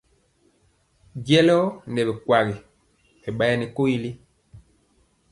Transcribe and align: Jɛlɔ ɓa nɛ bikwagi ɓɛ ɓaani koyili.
Jɛlɔ 1.25 1.57
ɓa 1.73 1.85
nɛ 1.95 2.01
bikwagi 2.07 2.55
ɓɛ 3.25 3.29
ɓaani 3.37 3.65
koyili. 3.75 4.09